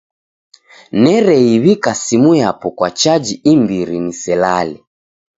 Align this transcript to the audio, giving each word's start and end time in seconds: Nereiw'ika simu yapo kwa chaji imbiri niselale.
Nereiw'ika 1.01 1.91
simu 2.03 2.31
yapo 2.41 2.67
kwa 2.77 2.89
chaji 2.99 3.33
imbiri 3.51 3.97
niselale. 4.05 4.77